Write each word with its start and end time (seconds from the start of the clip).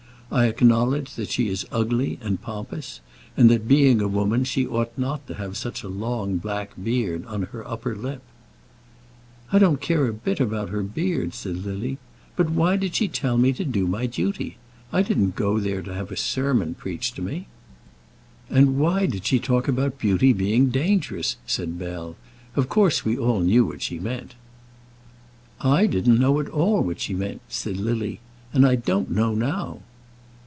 I 0.33 0.45
acknowledge 0.45 1.15
that 1.15 1.27
she 1.27 1.49
is 1.49 1.65
ugly, 1.73 2.17
and 2.21 2.41
pompous, 2.41 3.01
and 3.35 3.49
that, 3.49 3.67
being 3.67 3.99
a 3.99 4.07
woman, 4.07 4.45
she 4.45 4.65
ought 4.65 4.97
not 4.97 5.27
to 5.27 5.33
have 5.33 5.57
such 5.57 5.83
a 5.83 5.89
long 5.89 6.37
black 6.37 6.71
beard 6.81 7.25
on 7.25 7.41
her 7.51 7.67
upper 7.67 7.93
lip." 7.97 8.21
"I 9.51 9.59
don't 9.59 9.81
care 9.81 10.07
a 10.07 10.13
bit 10.13 10.39
about 10.39 10.69
her 10.69 10.83
beard," 10.83 11.33
said 11.33 11.65
Lily. 11.65 11.97
"But 12.37 12.49
why 12.49 12.77
did 12.77 12.95
she 12.95 13.09
tell 13.09 13.37
me 13.37 13.51
to 13.51 13.65
do 13.65 13.85
my 13.85 14.05
duty? 14.05 14.55
I 14.93 15.01
didn't 15.01 15.35
go 15.35 15.59
there 15.59 15.81
to 15.81 15.93
have 15.93 16.11
a 16.11 16.15
sermon 16.15 16.75
preached 16.75 17.17
to 17.17 17.21
me." 17.21 17.47
"And 18.49 18.77
why 18.79 19.07
did 19.07 19.25
she 19.25 19.37
talk 19.37 19.67
about 19.67 19.99
beauty 19.99 20.31
being 20.31 20.69
dangerous?" 20.69 21.35
said 21.45 21.77
Bell. 21.77 22.15
"Of 22.55 22.69
course, 22.69 23.03
we 23.03 23.17
all 23.17 23.41
knew 23.41 23.65
what 23.65 23.81
she 23.81 23.99
meant." 23.99 24.35
"I 25.59 25.87
didn't 25.87 26.21
know 26.21 26.39
at 26.39 26.47
all 26.47 26.81
what 26.81 27.01
she 27.01 27.13
meant," 27.13 27.41
said 27.49 27.75
Lily; 27.75 28.21
"and 28.53 28.65
I 28.65 28.75
don't 28.75 29.11
know 29.11 29.35
now." 29.35 29.79